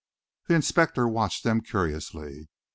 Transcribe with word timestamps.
The 0.47 0.55
inspector 0.55 1.07
watched 1.07 1.43
them 1.43 1.61
curiously. 1.61 2.49